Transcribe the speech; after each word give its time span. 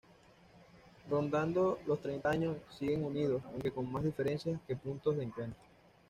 Rondando 1.11 1.77
los 1.85 2.01
treinta 2.01 2.31
años 2.31 2.57
siguen 2.75 3.05
unidos, 3.05 3.43
aunque 3.51 3.69
con 3.71 3.91
más 3.91 4.03
diferencias 4.03 4.59
que 4.65 4.75
puntos 4.75 5.15
de 5.15 5.25
encuentro. 5.25 5.61